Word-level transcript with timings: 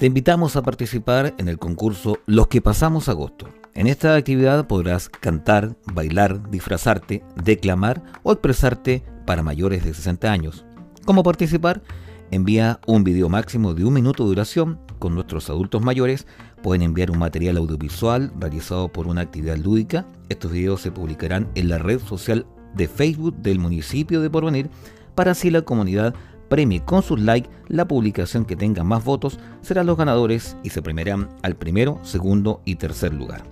Te 0.00 0.06
invitamos 0.06 0.56
a 0.56 0.62
participar 0.62 1.34
en 1.36 1.48
el 1.48 1.58
concurso 1.58 2.20
Los 2.24 2.48
que 2.48 2.62
pasamos 2.62 3.10
agosto. 3.10 3.50
En 3.74 3.86
esta 3.86 4.14
actividad 4.14 4.66
podrás 4.66 5.10
cantar, 5.10 5.76
bailar, 5.92 6.50
disfrazarte, 6.50 7.22
declamar 7.36 8.02
o 8.22 8.32
expresarte 8.32 9.02
para 9.26 9.42
mayores 9.42 9.84
de 9.84 9.92
60 9.92 10.32
años. 10.32 10.64
¿Cómo 11.04 11.22
participar? 11.22 11.82
Envía 12.30 12.80
un 12.86 13.04
video 13.04 13.28
máximo 13.28 13.74
de 13.74 13.84
un 13.84 13.92
minuto 13.92 14.22
de 14.22 14.30
duración. 14.30 14.80
Con 14.98 15.14
nuestros 15.14 15.50
adultos 15.50 15.82
mayores 15.82 16.26
pueden 16.62 16.80
enviar 16.80 17.10
un 17.10 17.18
material 17.18 17.58
audiovisual 17.58 18.32
realizado 18.40 18.88
por 18.88 19.06
una 19.06 19.20
actividad 19.20 19.58
lúdica. 19.58 20.06
Estos 20.30 20.50
videos 20.50 20.80
se 20.80 20.92
publicarán 20.92 21.50
en 21.56 21.68
la 21.68 21.76
red 21.76 22.00
social 22.00 22.46
de 22.74 22.88
Facebook 22.88 23.36
del 23.42 23.58
municipio 23.58 24.22
de 24.22 24.30
Porvenir 24.30 24.70
para 25.14 25.32
así 25.32 25.50
la 25.50 25.60
comunidad 25.60 26.14
premie 26.50 26.84
con 26.84 27.02
sus 27.02 27.18
likes 27.18 27.48
la 27.68 27.88
publicación 27.88 28.44
que 28.44 28.56
tenga 28.56 28.84
más 28.84 29.02
votos, 29.04 29.38
serán 29.62 29.86
los 29.86 29.96
ganadores 29.96 30.56
y 30.62 30.68
se 30.70 30.82
premiarán 30.82 31.30
al 31.42 31.56
primero, 31.56 31.98
segundo 32.02 32.60
y 32.66 32.74
tercer 32.74 33.14
lugar. 33.14 33.44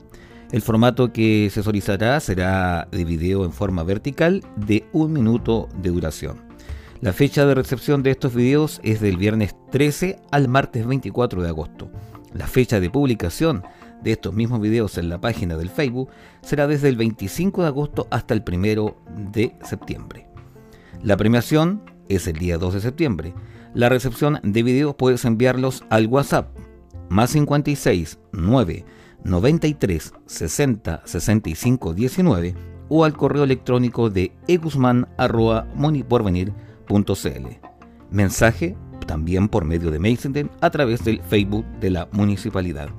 El 0.50 0.60
formato 0.60 1.12
que 1.12 1.48
se 1.50 1.62
solicitará 1.62 2.18
será 2.20 2.88
de 2.90 3.04
video 3.04 3.44
en 3.44 3.52
forma 3.52 3.84
vertical 3.84 4.42
de 4.56 4.86
un 4.92 5.12
minuto 5.12 5.68
de 5.80 5.90
duración. 5.90 6.40
La 7.00 7.12
fecha 7.12 7.46
de 7.46 7.54
recepción 7.54 8.02
de 8.02 8.10
estos 8.10 8.34
videos 8.34 8.80
es 8.82 9.00
del 9.00 9.16
viernes 9.16 9.54
13 9.70 10.18
al 10.32 10.48
martes 10.48 10.84
24 10.84 11.42
de 11.42 11.48
agosto. 11.48 11.90
La 12.34 12.48
fecha 12.48 12.80
de 12.80 12.90
publicación 12.90 13.62
de 14.02 14.12
estos 14.12 14.34
mismos 14.34 14.60
videos 14.60 14.98
en 14.98 15.08
la 15.08 15.20
página 15.20 15.56
del 15.56 15.70
Facebook 15.70 16.10
será 16.40 16.66
desde 16.66 16.88
el 16.88 16.96
25 16.96 17.62
de 17.62 17.68
agosto 17.68 18.08
hasta 18.10 18.34
el 18.34 18.42
1 18.46 18.96
de 19.32 19.54
septiembre. 19.62 20.26
La 21.02 21.16
premiación 21.16 21.82
es 22.08 22.26
el 22.26 22.36
día 22.36 22.58
2 22.58 22.74
de 22.74 22.80
septiembre. 22.80 23.34
La 23.74 23.88
recepción 23.88 24.40
de 24.42 24.62
videos 24.62 24.94
puedes 24.94 25.24
enviarlos 25.24 25.84
al 25.90 26.06
WhatsApp 26.06 26.56
más 27.08 27.30
56 27.30 28.18
9 28.32 28.84
93 29.24 30.12
60 30.26 31.02
65 31.04 31.94
19 31.94 32.54
o 32.88 33.04
al 33.04 33.14
correo 33.14 33.44
electrónico 33.44 34.10
de 34.10 34.32
eguzman.moniporvenir.cl. 34.46 37.46
Mensaje 38.10 38.76
también 39.06 39.48
por 39.48 39.64
medio 39.64 39.90
de 39.90 39.98
Messenger 39.98 40.50
a 40.60 40.70
través 40.70 41.04
del 41.04 41.20
Facebook 41.22 41.64
de 41.80 41.90
la 41.90 42.08
municipalidad. 42.12 42.90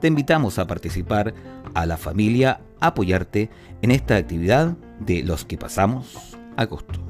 Te 0.00 0.08
invitamos 0.08 0.58
a 0.58 0.66
participar 0.66 1.34
a 1.74 1.86
la 1.86 1.96
familia, 1.96 2.60
apoyarte 2.80 3.50
en 3.82 3.90
esta 3.90 4.16
actividad 4.16 4.76
de 4.98 5.22
los 5.22 5.44
que 5.44 5.58
pasamos 5.58 6.36
agosto. 6.56 7.09